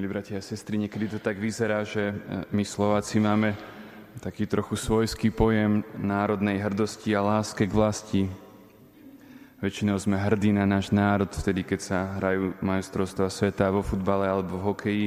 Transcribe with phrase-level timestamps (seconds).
[0.00, 2.14] Milí bratia a sestry, niekedy to tak vyzerá, že e,
[2.56, 3.52] my Slováci máme
[4.24, 8.22] taký trochu svojský pojem národnej hrdosti a láske k vlasti.
[9.60, 14.56] Väčšinou sme hrdí na náš národ vtedy, keď sa hrajú majstrovstvá sveta vo futbale alebo
[14.56, 15.06] v hokeji,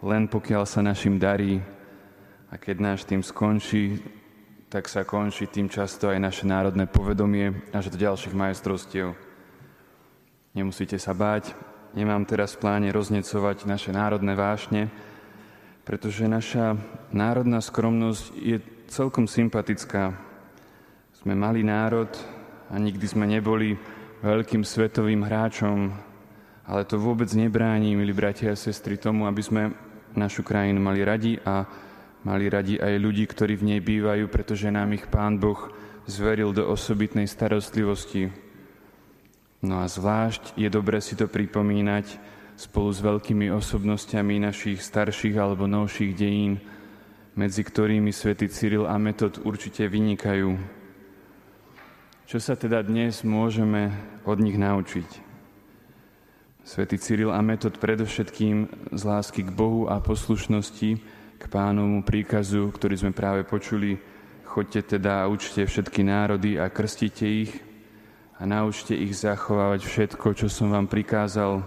[0.00, 1.60] len pokiaľ sa našim darí.
[2.48, 4.00] A keď náš tým skončí,
[4.72, 9.12] tak sa končí tým často aj naše národné povedomie až do ďalších majstrovstiev.
[10.56, 11.52] Nemusíte sa báť,
[11.92, 14.88] nemám teraz v pláne roznecovať naše národné vášne,
[15.84, 16.76] pretože naša
[17.12, 18.56] národná skromnosť je
[18.88, 20.16] celkom sympatická.
[21.16, 22.10] Sme malý národ
[22.72, 23.76] a nikdy sme neboli
[24.22, 25.92] veľkým svetovým hráčom,
[26.66, 29.62] ale to vôbec nebráni, milí bratia a sestry, tomu, aby sme
[30.14, 31.66] našu krajinu mali radi a
[32.22, 35.58] mali radi aj ľudí, ktorí v nej bývajú, pretože nám ich Pán Boh
[36.06, 38.51] zveril do osobitnej starostlivosti.
[39.62, 42.18] No a zvlášť je dobre si to pripomínať
[42.58, 46.58] spolu s veľkými osobnostiami našich starších alebo novších dejín,
[47.38, 50.58] medzi ktorými svätý Cyril a Metod určite vynikajú.
[52.26, 53.94] Čo sa teda dnes môžeme
[54.26, 55.30] od nich naučiť?
[56.66, 60.90] Svetý Cyril a Metod predovšetkým z lásky k Bohu a poslušnosti
[61.38, 63.94] k pánovmu príkazu, ktorý sme práve počuli,
[64.42, 67.71] choďte teda a učte všetky národy a krstite ich,
[68.42, 71.62] a naučte ich zachovávať všetko, čo som vám prikázal.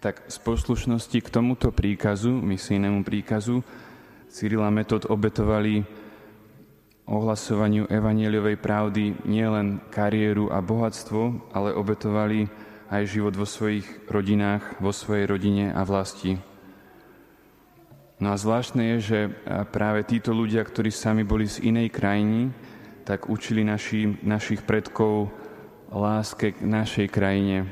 [0.00, 3.60] Tak z poslušnosti k tomuto príkazu, misijnému príkazu,
[4.32, 5.84] Cyrila Metod obetovali
[7.04, 12.48] ohlasovaniu evanieliovej pravdy nielen kariéru a bohatstvo, ale obetovali
[12.88, 16.40] aj život vo svojich rodinách, vo svojej rodine a vlasti.
[18.24, 19.20] No a zvláštne je, že
[19.68, 22.48] práve títo ľudia, ktorí sami boli z inej krajiny,
[23.04, 25.41] tak učili naši, našich predkov
[25.92, 27.68] láske k našej krajine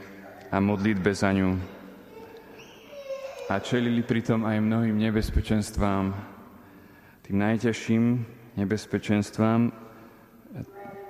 [0.52, 1.56] a modlitbe za ňu.
[3.48, 6.12] A čelili pritom aj mnohým nebezpečenstvám.
[7.26, 8.04] Tým najťažším
[8.60, 9.72] nebezpečenstvám,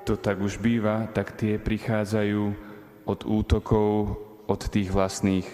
[0.09, 2.43] to tak už býva, tak tie prichádzajú
[3.05, 4.17] od útokov
[4.51, 5.47] od tých vlastných.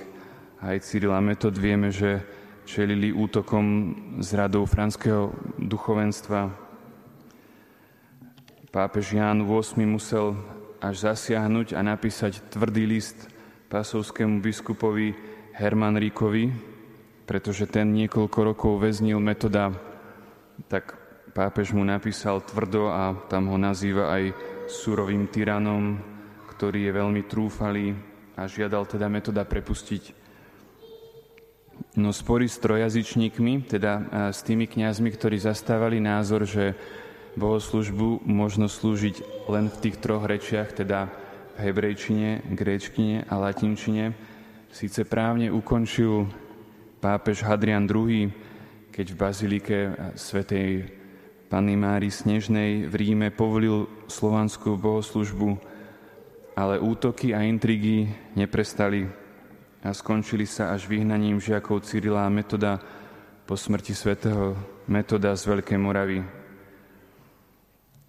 [0.63, 2.25] Aj Cyrila Metod vieme, že
[2.65, 6.49] čelili útokom z radou franského duchovenstva.
[8.73, 13.29] Pápež Ján VIII musel až zasiahnuť a napísať tvrdý list
[13.67, 15.15] pasovskému biskupovi
[15.57, 16.45] Hermanríkovi,
[17.27, 19.75] pretože ten niekoľko rokov väznil metoda,
[20.71, 20.95] tak
[21.35, 24.25] pápež mu napísal tvrdo a tam ho nazýva aj
[24.71, 25.99] surovým tyranom,
[26.57, 27.93] ktorý je veľmi trúfalý
[28.39, 30.25] a žiadal teda metoda prepustiť.
[32.01, 33.93] No spory s trojazyčníkmi, teda
[34.33, 36.73] s tými kňazmi, ktorí zastávali názor, že
[37.37, 41.13] bohoslužbu možno slúžiť len v tých troch rečiach, teda
[41.57, 44.13] v hebrejčine, gréčtine a latinčine.
[44.73, 46.29] Síce právne ukončil
[47.01, 48.29] pápež Hadrian II,
[48.93, 49.79] keď v bazilike
[50.17, 50.89] svätej
[51.47, 55.57] Panny Mári Snežnej v Ríme povolil slovanskú bohoslužbu,
[56.59, 59.07] ale útoky a intrigy neprestali
[59.87, 62.83] a skončili sa až vyhnaním žiakov Cyrila a Metoda
[63.47, 64.59] po smrti svätého
[64.91, 66.36] Metoda z Veľkej Moravy.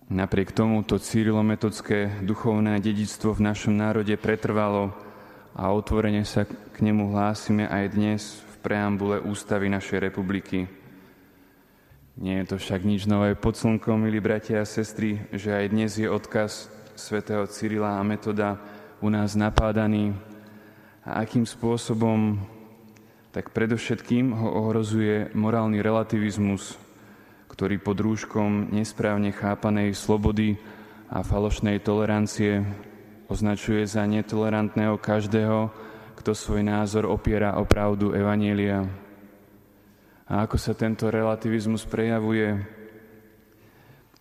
[0.07, 4.95] Napriek tomu to cyrilometodské duchovné dedictvo v našom národe pretrvalo
[5.51, 10.63] a otvorene sa k nemu hlásime aj dnes v preambule ústavy našej republiky.
[12.15, 15.99] Nie je to však nič nové pod slnkom, milí bratia a sestry, že aj dnes
[15.99, 18.63] je odkaz svätého Cyrila a Metoda
[19.03, 20.15] u nás napádaný.
[21.03, 22.39] A akým spôsobom,
[23.35, 26.79] tak predovšetkým ho ohrozuje morálny relativizmus,
[27.57, 30.61] ktorý pod rúškom nesprávne chápanej slobody
[31.09, 32.61] a falošnej tolerancie
[33.25, 35.73] označuje za netolerantného každého,
[36.21, 38.85] kto svoj názor opiera o pravdu Evanielia.
[40.29, 42.61] A ako sa tento relativizmus prejavuje?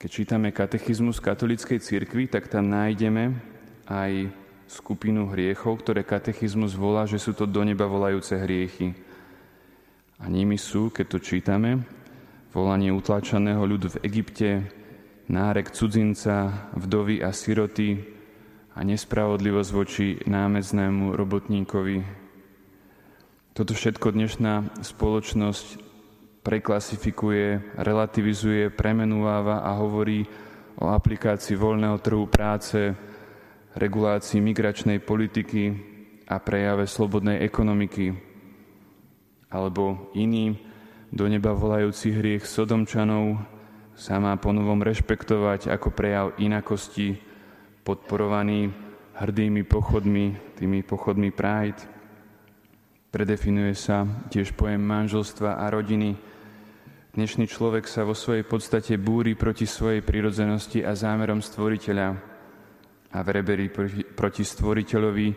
[0.00, 3.36] Keď čítame katechizmus katolíckej cirkvi, tak tam nájdeme
[3.84, 4.32] aj
[4.64, 8.96] skupinu hriechov, ktoré katechizmus volá, že sú to do neba volajúce hriechy.
[10.24, 11.95] A nimi sú, keď to čítame,
[12.56, 14.64] volanie utlačeného ľudu v Egypte,
[15.28, 18.00] nárek cudzinca, vdovy a siroty
[18.72, 22.00] a nespravodlivosť voči námeznému robotníkovi.
[23.52, 25.84] Toto všetko dnešná spoločnosť
[26.40, 30.24] preklasifikuje, relativizuje, premenúváva a hovorí
[30.80, 32.96] o aplikácii voľného trhu práce,
[33.76, 35.76] regulácii migračnej politiky
[36.24, 38.16] a prejave slobodnej ekonomiky.
[39.52, 40.75] Alebo iným
[41.16, 43.40] do neba volajúci hriech Sodomčanov
[43.96, 47.16] sa má ponovom rešpektovať ako prejav inakosti,
[47.80, 48.68] podporovaný
[49.16, 51.80] hrdými pochodmi, tými pochodmi Pride.
[53.08, 56.12] Predefinuje sa tiež pojem manželstva a rodiny.
[57.16, 62.08] Dnešný človek sa vo svojej podstate búri proti svojej prirodzenosti a zámerom stvoriteľa
[63.16, 65.28] a v reberi proti, proti stvoriteľovi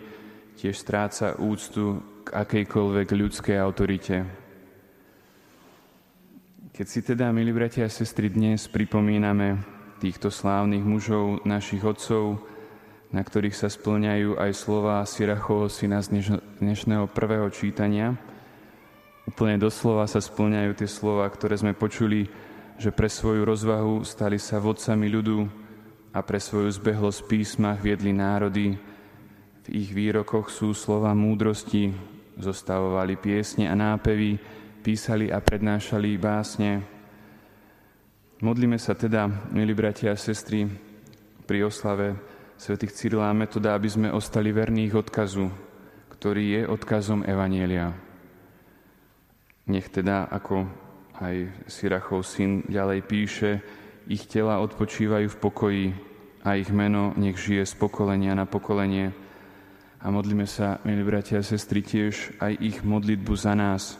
[0.59, 4.48] tiež stráca úctu k akejkoľvek ľudskej autorite.
[6.79, 9.59] Keď si teda, milí bratia a sestry, dnes pripomíname
[9.99, 12.39] týchto slávnych mužov, našich otcov,
[13.11, 18.15] na ktorých sa splňajú aj slova Sirachovho syna z dnešného prvého čítania.
[19.27, 22.31] Úplne doslova sa splňajú tie slova, ktoré sme počuli,
[22.79, 25.51] že pre svoju rozvahu stali sa vodcami ľudu
[26.15, 28.79] a pre svoju zbehlosť písmach viedli národy.
[29.67, 31.91] V ich výrokoch sú slova múdrosti,
[32.39, 36.81] zostavovali piesne a nápevy, písali a prednášali básne.
[38.39, 40.63] Modlíme sa teda, milí bratia a sestry,
[41.43, 42.15] pri oslave
[42.55, 45.49] svätých Cyrila a Metoda, aby sme ostali verní ich odkazu,
[46.13, 47.91] ktorý je odkazom Evanielia.
[49.67, 50.69] Nech teda, ako
[51.19, 53.51] aj Sirachov syn ďalej píše,
[54.09, 55.85] ich tela odpočívajú v pokoji
[56.41, 59.13] a ich meno nech žije z pokolenia na pokolenie.
[59.99, 63.99] A modlíme sa, milí bratia a sestry, tiež aj ich modlitbu za nás.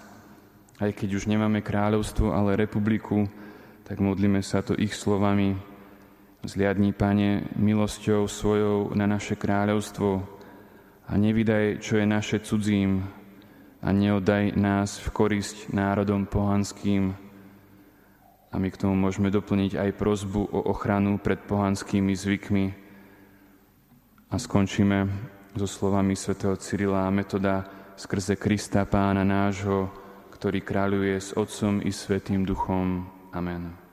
[0.80, 3.28] Aj keď už nemáme kráľovstvo, ale republiku,
[3.84, 5.60] tak modlíme sa to ich slovami,
[6.40, 10.24] Zliadni, Pane, milosťou svojou na naše kráľovstvo
[11.04, 13.04] a nevydaj, čo je naše cudzím
[13.84, 17.12] a neodaj nás v korisť národom pohanským.
[18.50, 22.66] A my k tomu môžeme doplniť aj prozbu o ochranu pred pohanskými zvykmi.
[24.32, 25.12] A skončíme
[25.60, 27.68] so slovami svätého Cyrila a Metoda
[28.00, 29.92] skrze Krista Pána nášho,
[30.40, 33.12] ktorý kráľuje s Otcom i Svetým Duchom.
[33.36, 33.89] Amen.